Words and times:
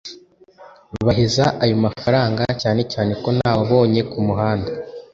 baheza 1.05 1.45
ayo 1.63 1.75
mafaranga 1.85 2.43
cyanecyane 2.61 3.13
ko 3.23 3.29
ntawabonye 3.37 4.01
Kamuhanda 4.11 4.71